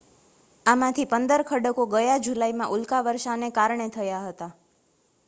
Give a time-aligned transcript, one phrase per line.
[0.65, 4.49] આમાંથી પંદર ખડકો ગયા જુલાઈમાં ઉલ્કાવર્ષાને કારણે થયા હતા